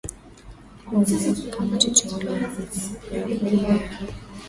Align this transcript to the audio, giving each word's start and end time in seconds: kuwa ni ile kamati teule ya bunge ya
kuwa 0.85 1.01
ni 1.05 1.13
ile 1.27 1.51
kamati 1.51 1.91
teule 1.97 2.31
ya 3.13 3.23
bunge 3.27 3.57
ya 3.67 3.79